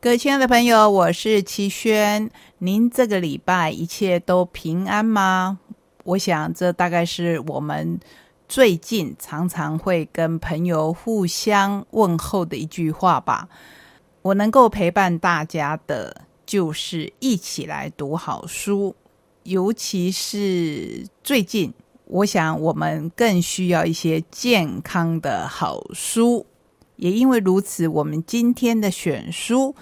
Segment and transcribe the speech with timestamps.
[0.00, 2.30] 各位亲爱的朋友，我是齐轩。
[2.58, 5.58] 您这个礼拜一切都平安吗？
[6.04, 7.98] 我想这大概是我们
[8.48, 13.48] 最近常常会跟朋友互相问候的一句话吧。
[14.22, 18.94] 我能够陪伴大家的，就是一起来读好书，
[19.42, 21.74] 尤其是最近，
[22.04, 26.46] 我想我们更需要一些健康的好书。
[26.98, 29.74] 也因为如此，我们今天的选书，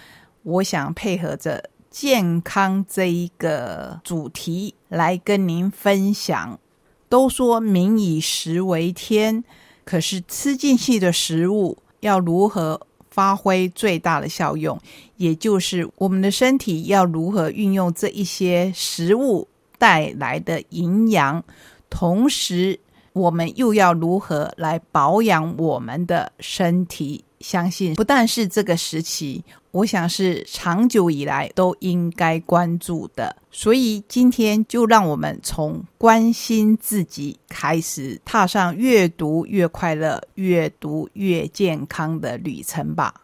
[0.43, 6.59] 我想配合着健康这一个主题来跟您分享。
[7.09, 9.43] 都说民以食为天，
[9.85, 12.79] 可是吃进去的食物要如何
[13.11, 14.79] 发挥最大的效用？
[15.17, 21.43] 也就是我们的身体要如何运用这一些食物带来的营养，
[21.89, 22.79] 同时。
[23.17, 27.25] 我们又要如何来保养我们的身体？
[27.41, 33.35] 相信不但是这个时期，我想是长久以来都应该关注的。
[33.51, 43.15] 所以今天就让我们从关心自己开始，踏上越读越快乐、越读越健康的旅程吧。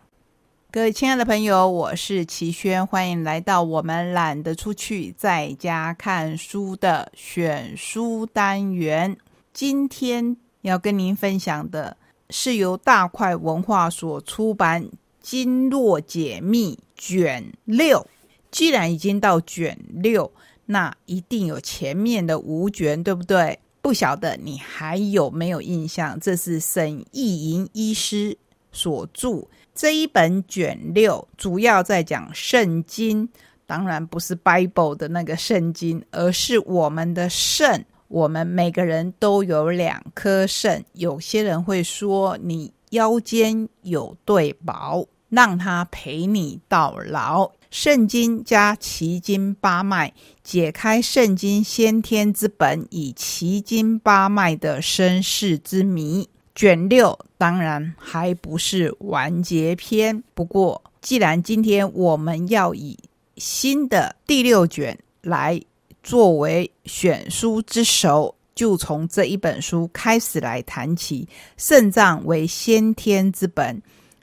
[0.70, 9.14] 各位亲爱的朋友，我是齐轩，欢迎来到我们懒得出去，在家看书的选书单元。
[9.52, 11.96] 今天要跟您分享的
[12.30, 14.82] 是由大块文化所出版
[15.20, 18.06] 《经络解密》卷六。
[18.50, 20.32] 既然已经到卷六，
[20.66, 23.58] 那一定有前面的五卷，对不对？
[23.82, 26.18] 不晓得你还有没有印象？
[26.18, 28.36] 这是沈义莹医师
[28.70, 33.28] 所著这一本卷六，主要在讲圣经，
[33.66, 37.84] 当然不是 Bible 的那个圣经，而是我们的肾。
[38.12, 47.50] 我们每个人都有两颗肾，有些人会说你腰间有对宝，让他陪你到老。
[47.70, 50.12] 肾经加奇经八脉，
[50.44, 56.28] 解开肾经先天之本，以奇经八脉的身世之谜。
[56.54, 62.98] 卷六当然还不是完结篇，不过既然今天我们要以
[63.38, 65.62] 新的第六卷来。
[66.02, 71.28] 作为选书之首，就从这一本书开始来谈起。
[71.56, 73.80] 肾脏为先天之本，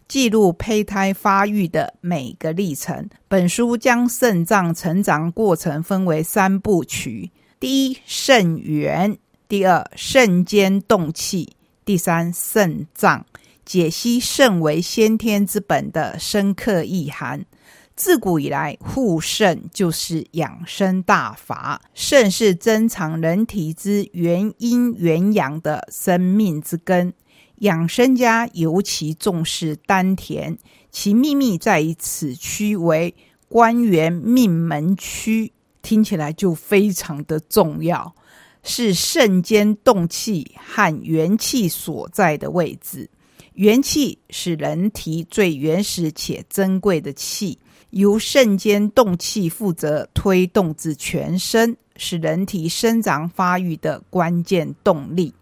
[0.07, 3.09] 记录胚胎发育的每个历程。
[3.27, 9.15] 本书将肾脏成长过程分为三部曲：第一，肾源；
[9.47, 11.47] 第二，肾间动气；
[11.85, 13.25] 第三，肾脏。
[13.65, 17.45] 解析肾为先天之本的深刻意涵。
[17.99, 21.81] 自古以来，护肾就是养生大法。
[21.93, 27.13] 肾是珍藏人体之元阴元阳的生命之根，
[27.57, 30.57] 养生家尤其重视丹田，
[30.89, 33.13] 其秘密在于此区为
[33.49, 38.15] 关元命门区，听起来就非常的重要，
[38.63, 43.09] 是肾间动气和元气所在的位置。
[43.55, 47.59] 元气是人体最原始且珍贵的气。
[47.91, 55.33] 由肾间动气负责推动至全身，是人体生长发育的关键动力。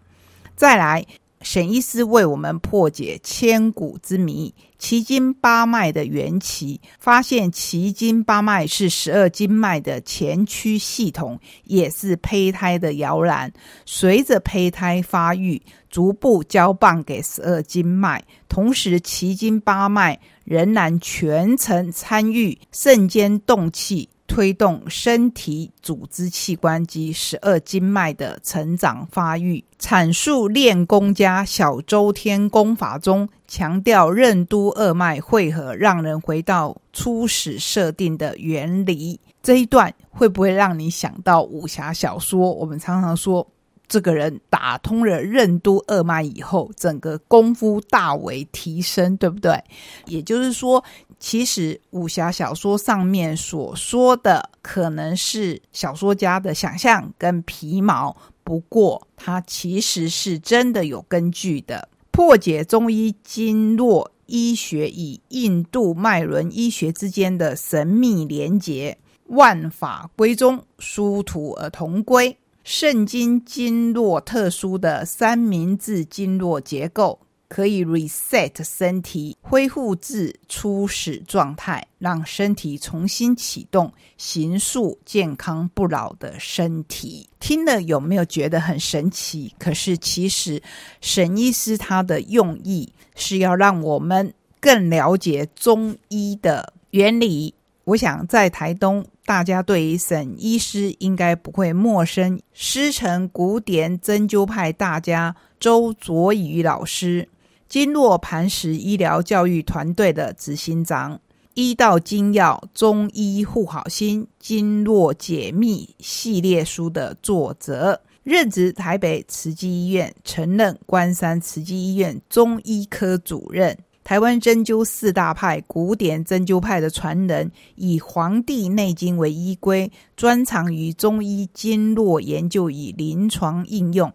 [0.56, 1.04] 再来，
[1.42, 13.52] 沈医师为我们破解千古之谜——奇经八脉的缘起，发现奇经八脉是十二经脉的前驱系统，也是胚胎的摇篮。
[13.86, 20.18] 随着胚胎发育，逐步交棒给十二经脉，同时奇经八脉。
[20.48, 29.62] 仍然全程参与肾间动气，推动身体组织器官及十二经脉的成长发育。
[29.78, 39.20] 阐述练功家小周天功法中强调任督二脉汇合，让人回到初始设定的原理。
[39.42, 42.50] 这一段会不会让你想到武侠小说？
[42.54, 43.46] 我们常常说。
[43.88, 49.64] 这个人打通了任督二脉以后，整个功夫大为提升，对不对？
[50.06, 50.84] 也就是说，
[51.18, 58.14] 其实武侠小说上面所说的，可能是小说家的想象跟皮毛，
[58.44, 61.88] 不过它其实是真的有根据的。
[62.10, 68.98] 破解中医经络医学与印度脉轮医学之间的神秘连结，
[69.28, 72.36] 万法归宗，殊途而同归。
[72.70, 77.18] 肾经经络特殊的三明治经络结构，
[77.48, 87.30] 可以 reset 身体，恢复至初始状态，让身体重新启动，形塑健康不老的身体。
[87.40, 89.54] 听了有没有觉得很神奇？
[89.58, 90.62] 可是其实
[91.00, 97.54] 沈医师他的用意是要让我们更了解中医的原理，
[97.84, 102.40] 我想在台东，大家对于沈医师应该不会陌生。
[102.54, 107.28] 师承古典针灸派大家周卓宇老师，
[107.68, 111.20] 经络磐石医疗教育团队的执行长。
[111.52, 123.76] 医道精要中医护好心经络解密系列书的作者，任职台北慈济医院，曾任关山慈济医院中医科主任。
[124.08, 134.10] 台湾针灸四大派古典针灸派的传人，以《黄帝内经》为依归，专长于中医经络研究与临床应用。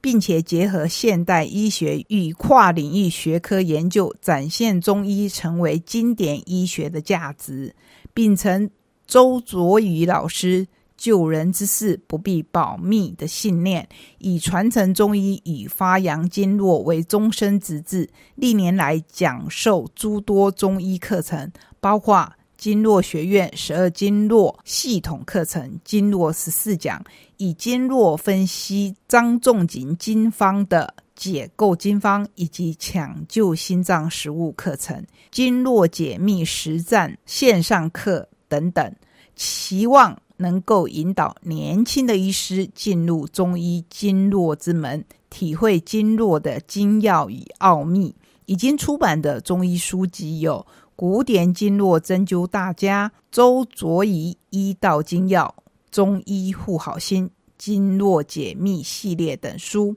[0.00, 7.72] 并且结合现代医学与跨领域学科研究，展现中医成为经典医学的价值。
[8.12, 8.68] 秉承
[9.06, 10.66] 周卓宇老师
[10.96, 13.88] 救人之事不必保密的信念，
[14.18, 18.08] 以传承中医以发扬经络为终身之志。
[18.34, 22.32] 历年来讲授诸多中医课程，包括。
[22.58, 27.04] 经络学院十二经络系统课程，经络十四讲，
[27.36, 38.96] 以经络分析张仲景经方的解构经方，以及抢救心脏食物课程，经络解密实战线上课等等，
[39.36, 48.14] 期望能够引导年轻的医师进入中医经络之门，体会经络的精要与奥秘。
[48.46, 50.66] 已经出版的中医书籍有。
[50.98, 55.54] 古典经络针灸大家周卓仪医道精要
[55.90, 59.94] 中医护好心经络解密系列等书，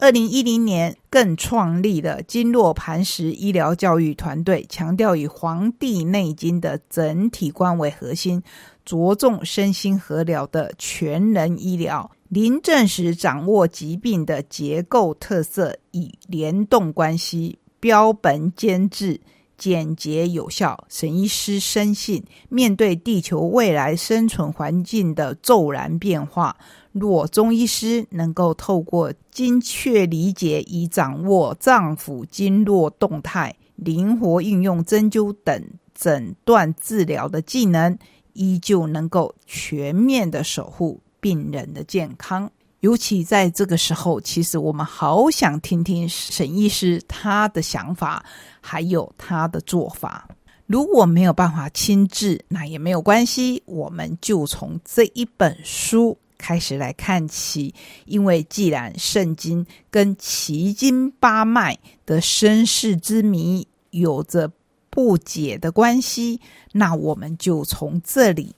[0.00, 8.40] 二零一零年更创立了经络磐石医疗教育团队，强调以《黄帝内经》的整体观为核心，
[8.84, 19.20] 着重身心合疗的全人医疗，临症时掌握疾病的结构特色与联动关系，标本兼治。
[19.58, 26.56] 简洁有效，沈医师深信，面对地球未来生存环境的骤然变化，
[26.92, 37.98] 若中医师能够透过精确理解以掌握脏腑经络动态，灵活运用针灸等诊断治疗的技能，
[38.34, 42.50] 依旧能够全面的守护病人的健康。
[42.80, 48.24] 尤其在这个时候，其实我们好想听听沈医师他的想法，
[48.60, 50.28] 还有他的做法。
[50.66, 57.74] 如果没有办法亲自，那也没有关系，我们就从这一本书开始来看起。
[58.04, 61.76] 因为既然圣经跟奇经八脉
[62.06, 64.52] 的身世之谜有着
[64.90, 66.40] 不解的关系，
[66.72, 68.54] 那我们就从这里，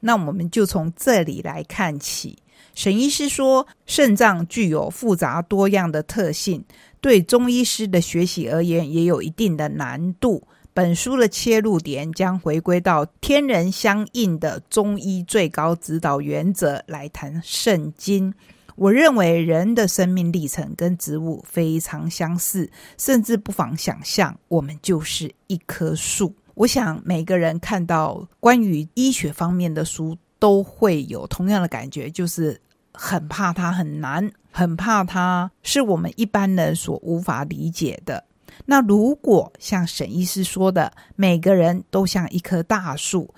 [0.00, 2.38] 那我们就从这里来看起。
[2.74, 6.64] 沈医师说，肾脏具有复杂多样的特性，
[7.00, 10.42] 对中医师的学习而言也有一定的难度。
[10.72, 18.32] 本书的切入点将回归到天人相应的中医最高指导原则来谈肾经。
[18.76, 26.34] 我认为人的生命历程跟植物非常相似，甚至不妨想象我们就是一棵树。
[26.54, 30.16] 我想每个人看到关于医学方面的书。
[30.40, 32.60] 都会有同样的感觉，就是
[32.92, 38.24] 很怕它很难，很怕它是我们一般人所无法理解的。
[38.66, 43.32] 那如果像沈医师说的，每个人都像一棵大树，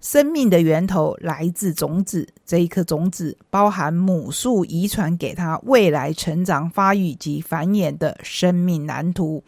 [0.00, 9.42] 生命的源头来自种子，这一颗种子包含母树遗传给他未来成长、发育及繁衍的生命蓝图。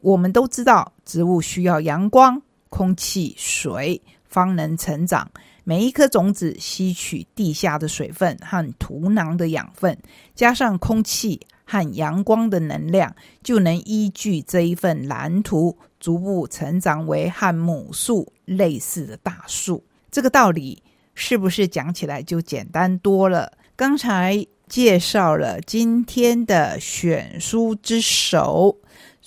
[0.00, 5.30] 我们都知道，植物需要阳光、空气、水，方能成长。
[5.64, 9.96] 每一颗种子吸取地下的水分和土壤的养分，
[10.34, 19.84] 加上空气和阳光的能量，就能依据这一份蓝图，逐步成长为和母树类似的大树。
[20.10, 20.82] 这个道理
[21.14, 23.52] 是不是讲起来就简单多了？
[23.76, 28.78] 刚才介绍了今天的选书之首。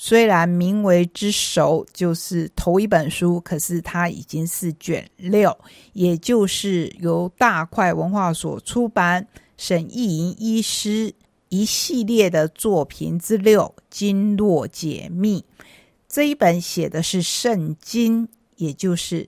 [0.05, 5.57] 虽然名为之首，就是头一本书，可是它已经是卷六，
[5.93, 11.13] 也就是由大块文化所出版沈义莹医师
[11.47, 15.39] 一系列的作品之六《经络解密》。
[16.09, 19.25] 这一本写的是肾经，也就是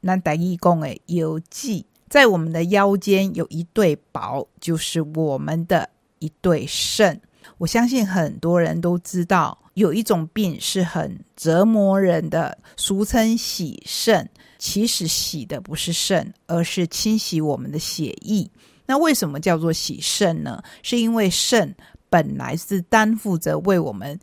[0.00, 1.86] 南达义公的游记。
[2.10, 7.22] 在我们的腰间有一对宝，就是我们的一对肾。
[7.58, 9.56] 我相信很多人都知道。
[9.74, 14.28] 有一种病是很折磨人的，俗称洗肾。
[14.58, 18.50] 其实洗的不是肾，而是清洗我们的血液。
[18.84, 20.62] 那为什么叫做洗肾呢？
[20.82, 21.74] 是因为肾
[22.10, 24.18] 本来是担负着为我们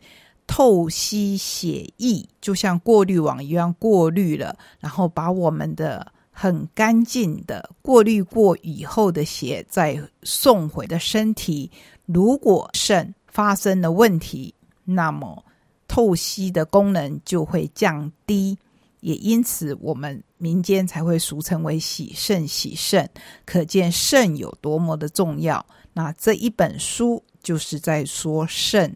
[0.46, 6.06] 透析血液，就像过滤网一样过滤了，然后把我们的
[6.39, 11.72] 很干净的过滤过以后的血再送回的身体。
[12.06, 14.53] 如果肾发生了问题，
[14.86, 15.44] 那么
[15.88, 18.56] 透析的功能就会降低，
[19.00, 23.10] 也因此我们民间才会俗称为洗肾洗肾，
[23.44, 25.65] 可见肾有多么的重要。
[25.91, 28.96] 那这一本书就是在说肾，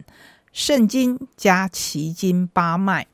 [0.53, 3.07] 肾经加奇经八脉。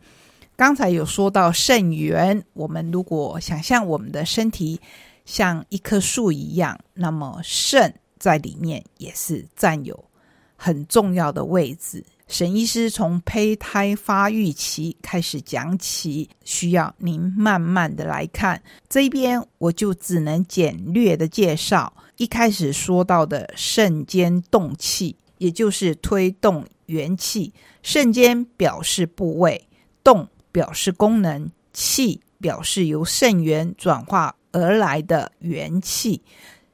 [0.57, 4.81] 刚才有说到肾源，我们如果想象我们的身体
[5.23, 10.03] 像一棵树一样，那么肾在里面也是占有。
[10.55, 18.59] 很重要的位置，沈医师从胚胎发育期开始讲起，需要您慢慢的来看。
[18.89, 21.93] 这边我就只能简略的介绍。
[22.15, 27.53] 一开始说到的肾间动气，也就是推动元气。
[27.83, 29.67] 肾间表示部位，
[30.03, 36.19] 动表示功能，气表示由肾元转化而来的元气。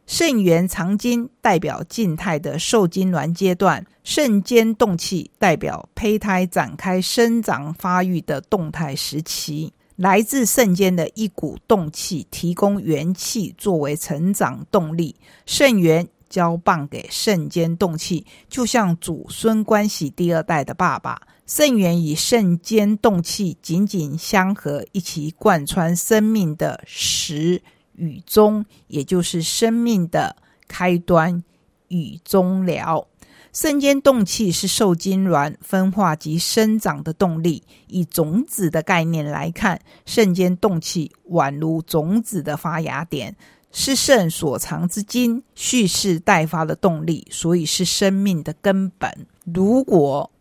[0.07, 9.73] 肾元藏精代表静态的受精卵阶段，肾间动气代表胚胎展开生长发育的动态时期。
[9.97, 15.13] 来自肾间的一股动气，提供元气作为成长动力。
[15.45, 21.21] 肾元交棒给肾间动气，就像祖孙关系第二代的爸爸。
[21.55, 27.61] 肾元与肾间动气紧紧相合，一起贯穿生命的始。
[27.93, 30.35] 与终，也就是生命的
[30.67, 31.43] 开端
[31.89, 33.07] 与终了。
[33.53, 37.61] 肾间动气是受精卵分化及生长的动力。
[37.85, 43.35] 以种子的概念来看，肾间动气宛如种子的发芽点，
[43.71, 49.27] 是肾所藏之精，蓄势待发的动力，所以是生命的根本。
[49.45, 50.31] 如果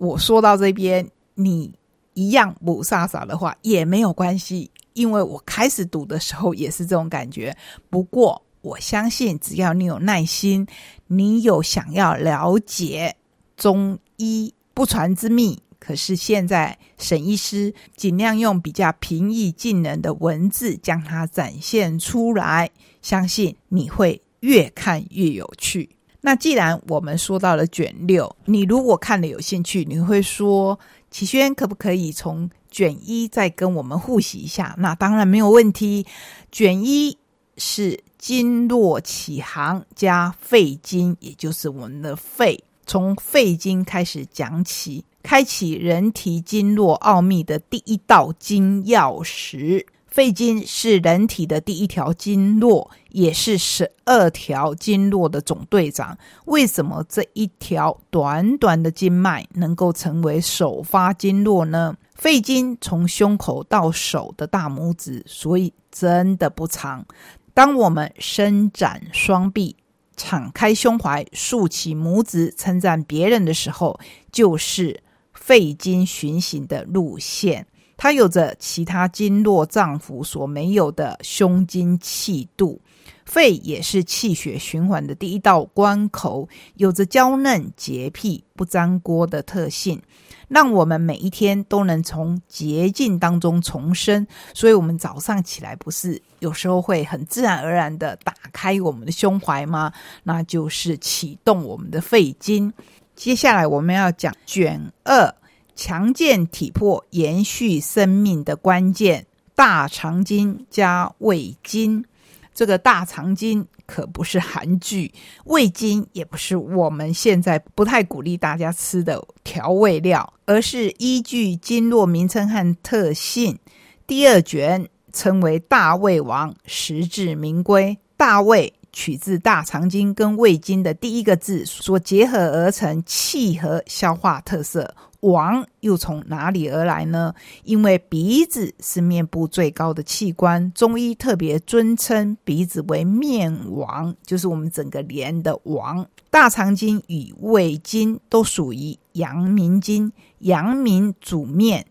[0.00, 1.70] 我说到这边，你
[2.14, 4.70] 一样不飒飒的话，也没有关系。
[4.94, 7.54] 因为我开始读的时候也是这种感觉，
[7.90, 10.66] 不过我相信只要你有耐心，
[11.06, 13.14] 你有想要了解
[13.58, 22.70] 中医不传之秘，可是现在沈医师尽量用比较平易近人的文字将它展现出来，
[23.02, 25.90] 相信你会越看越有趣。
[26.20, 30.78] 那既然我们说到了卷六，你如果看了有兴趣，你会说
[31.10, 32.50] 启轩可不可以从？
[32.72, 36.06] 卷一再跟我们复习一下，那当然没有问题。
[36.52, 37.18] 卷一
[37.56, 49.84] 是经络起航加肺经，也就是我们的肺，从肺经开始讲起，开启人体经络奥秘的第一道金钥匙。
[50.10, 56.18] 肺经是人体的第一条经络，也是十二条经络的总队长。
[56.46, 61.96] 为什么这一条短短的经脉能够成为首发经络呢？
[62.16, 67.06] 肺经从胸口到手的大拇指，所以真的不长。
[67.54, 69.76] 当我们伸展双臂、
[70.16, 73.98] 敞开胸怀、竖起拇指称赞别人的时候，
[74.32, 75.02] 就是
[75.32, 77.66] 肺经循行的路线。
[78.02, 82.80] 它有着其他经络脏腑所没有的胸襟气度。
[83.26, 90.00] 肺也是气血循环的第一道关口，有着娇嫩洁癖、不粘锅的特性，
[90.48, 94.26] 让我们每一天都能从洁净当中重生。
[94.54, 99.92] 所以，我们早上起来不是有时候会很自然而然的打开我们的胸怀吗？
[100.22, 102.72] 那就是启动我们的肺经。
[103.14, 105.32] 接下来我们要讲卷二，
[105.80, 109.24] 强健体魄、延续生命的关键——
[109.56, 112.04] 大肠经加胃经。
[112.52, 115.10] 这个大肠经可不是韩剧，
[115.44, 123.58] 味精也不是我们现在不太鼓励大家吃的调味料，而是依据经络名称和特性。
[124.06, 127.96] 第二卷称为大胃王，实至名归。
[128.18, 134.94] 大胃取自大肠经跟胃经的第一个字所结合而成，契合消化特色。
[135.20, 137.34] 王又从哪里而来呢？
[137.64, 146.06] 因为鼻子是面部最高的器官，中医特别尊称鼻子为面王，就是我们整个脸的王。
[146.30, 151.86] 大肠经与胃经都属于阳明经，阳明主面，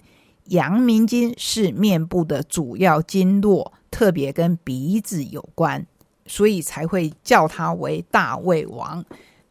[0.46, 5.86] 阳明经是面部的主要经络，特别跟鼻子有关，
[6.26, 9.06] 所以才会叫它为大胃王。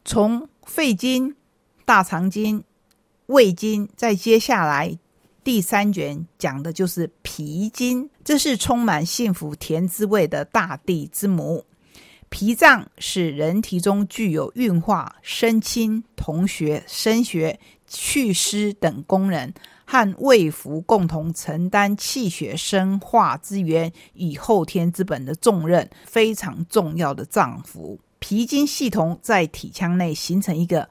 [0.05, 1.37] 从肺经、
[1.85, 2.65] 大肠经。
[3.29, 4.99] 胃经，在接下来
[5.45, 11.63] 第三卷讲的就是脾经，这是充满幸福甜滋味的大地之母。
[12.31, 19.53] 脾脏是人体中具有运化、生清、同学、升学、祛湿等功能，
[19.85, 27.99] 和胃腑共同承担气血生化之源与后天之本的重任，非常重要的脏腑。
[28.19, 30.89] 脾经系统在体腔内形成一个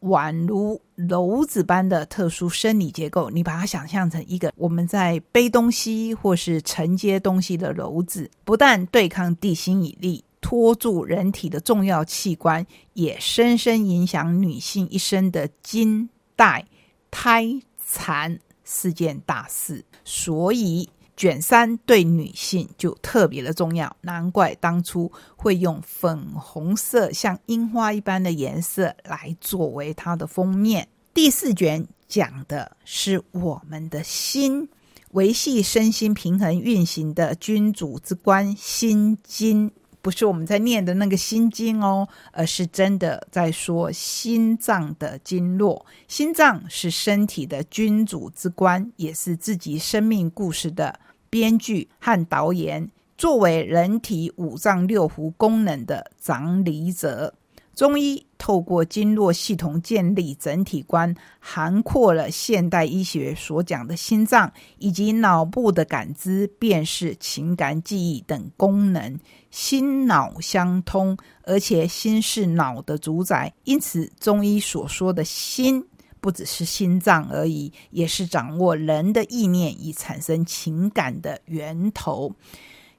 [0.00, 10.24] 宛如篓子般的特殊生理结构，你把它想象成一个我们在背东西或是承接东西的篓子，不但对抗地心引力。
[10.40, 12.64] 托住人体的重要器官，
[12.94, 16.64] 也深深影响女性一生的经、带、
[17.10, 19.84] 胎、产四件大事。
[20.04, 20.88] 所以
[21.18, 30.86] 卷三对女性就特别的重要，难怪当初会用粉红色像樱花一般的颜色来作为它的封面。
[31.12, 34.68] 第四卷讲的是我们的心，
[35.10, 39.72] 维系身心平衡运行的君主之官——心经。
[40.00, 45.84] 不是我们在念的那个心经哦，而是真的在说心脏的经络。
[46.06, 50.98] 心脏是身体的君主之官，也是自己生命故事的
[51.30, 52.90] 编剧和导演。
[53.16, 57.34] 作为人体五脏六腑功能的掌理者。
[57.74, 69.18] 中医透过经络系统建立整体观，涵括了现代医学所讲的心脏以及脑部的感知、辨识、情感、记忆等功能。
[69.50, 75.84] 心脑相通，而且心是脑的主宰，因此中医所说的心
[76.20, 82.34] 不只是心脏而已，也是掌握人的意念以产生情感的源头。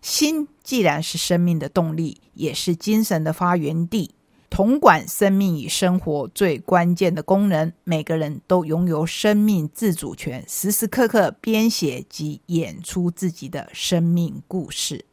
[0.01, 4.15] 心既然是生命的动力，也是精神的发源地。
[4.49, 15.05] 统管生命与生活最关键的功能，每个人都拥有生命自主权，时时刻刻编写及演出自己的生命故事。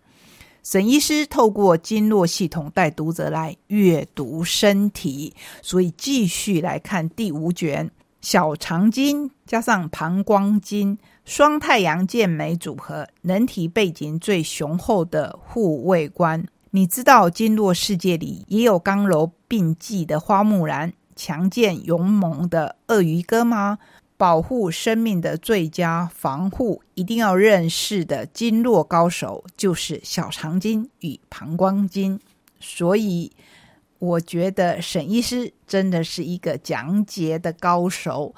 [0.62, 7.90] 沈医师透过经络系统带读者来阅读身体，所以继续来看第五卷
[8.28, 16.44] 小肠经加上膀胱经双太阳健美组合，人体背景最雄厚的护卫官。
[16.72, 23.78] 你知道经络世界里也有刚柔并济的花木兰，强健勇猛的鳄鱼哥吗？
[24.16, 32.18] 保护生命的最佳防护，一定要认识的经络高手就是小肠经与膀胱经。
[32.58, 33.30] 所以，
[33.98, 38.34] 我觉得沈医师真的是一个讲解的高手。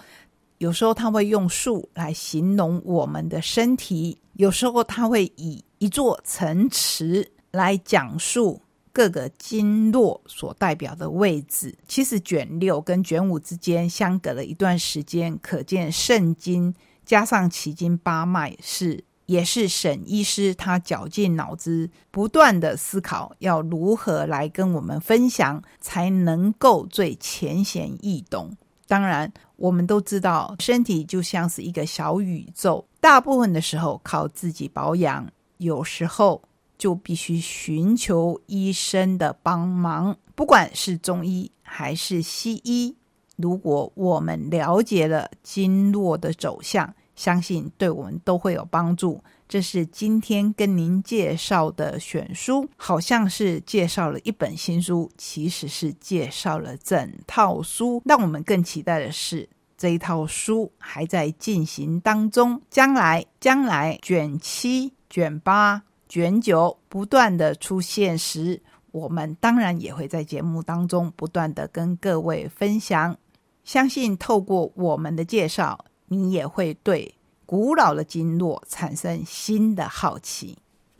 [0.58, 7.32] 有时候他会用数来形容我们的身体，有时候他会以一座城池。
[7.50, 8.60] 来讲述
[8.92, 11.74] 各个经络所代表的位置。
[11.88, 16.74] 其实卷六跟卷五之间相隔了一段时间，可见肾经
[17.06, 28.50] 加上奇经八脉是也是沈医师他绞尽脑汁不断的思考，要如何来跟我们分享，才能够最浅显易懂。
[28.86, 36.42] 当然，我们都知道身体就像是一个小宇宙，大部分的时候靠自己保养，有时候。
[36.78, 42.94] 就必须寻求医生的帮忙，不管是中医还是西医。
[43.34, 49.20] 如果我们了解了经络的走向，相信对我们都会有帮助。
[49.48, 58.00] 这是今天跟您介绍的选书，好像是介绍了一本新书，其实是介绍了整套书。
[58.04, 65.82] 让我们更期待的是，这一套书还在进行当中，将来将来卷七、卷八。
[66.08, 73.16] 卷九不断的出现时，我们当然也会在节目当中不断的跟各位分享。
[73.64, 77.14] 相信透过我们的介绍，你也会对
[77.46, 80.58] 古老的经络产生新的好奇。